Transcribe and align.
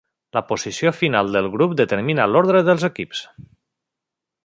La 0.37 0.41
posició 0.51 0.91
final 1.01 1.29
del 1.35 1.51
grup 1.57 1.77
determina 1.83 2.27
l'ordre 2.33 2.65
dels 2.71 2.89
equips. 2.91 3.25